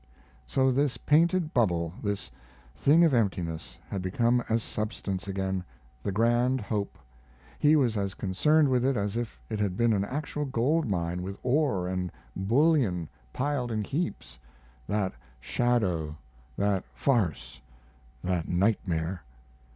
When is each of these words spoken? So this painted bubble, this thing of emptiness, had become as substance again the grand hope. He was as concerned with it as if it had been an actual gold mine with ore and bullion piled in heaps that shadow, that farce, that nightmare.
So 0.47 0.71
this 0.71 0.97
painted 0.97 1.53
bubble, 1.53 1.93
this 2.01 2.31
thing 2.75 3.03
of 3.03 3.13
emptiness, 3.13 3.77
had 3.87 4.01
become 4.01 4.43
as 4.49 4.63
substance 4.63 5.27
again 5.27 5.63
the 6.01 6.11
grand 6.11 6.59
hope. 6.59 6.97
He 7.59 7.75
was 7.75 7.95
as 7.97 8.15
concerned 8.15 8.67
with 8.69 8.83
it 8.83 8.97
as 8.97 9.15
if 9.15 9.39
it 9.47 9.59
had 9.59 9.77
been 9.77 9.93
an 9.93 10.03
actual 10.03 10.43
gold 10.45 10.87
mine 10.87 11.21
with 11.21 11.37
ore 11.43 11.87
and 11.87 12.11
bullion 12.35 13.09
piled 13.31 13.71
in 13.71 13.83
heaps 13.83 14.39
that 14.87 15.13
shadow, 15.39 16.17
that 16.57 16.83
farce, 16.95 17.61
that 18.23 18.47
nightmare. 18.47 19.21